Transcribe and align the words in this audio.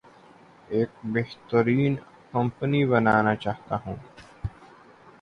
ایک 0.69 0.89
بہترین 1.13 1.95
کمپنی 2.31 2.83
بنانا 2.85 3.35
چاہتا 3.35 3.75
ہوں 3.85 3.95